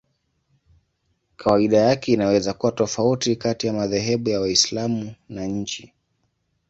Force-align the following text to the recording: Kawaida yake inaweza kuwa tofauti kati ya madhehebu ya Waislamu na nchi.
Kawaida 1.37 1.77
yake 1.77 2.11
inaweza 2.13 2.53
kuwa 2.53 2.71
tofauti 2.71 3.35
kati 3.35 3.67
ya 3.67 3.73
madhehebu 3.73 4.29
ya 4.29 4.39
Waislamu 4.39 5.15
na 5.29 5.45
nchi. 5.45 5.93